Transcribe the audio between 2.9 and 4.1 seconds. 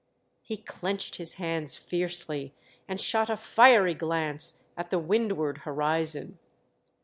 shot a liery